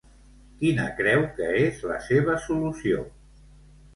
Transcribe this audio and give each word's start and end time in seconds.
Quina 0.61 0.85
creu 1.01 1.25
que 1.35 1.49
és 1.65 1.83
la 1.91 1.99
seva 2.07 2.37
solució? 2.47 3.03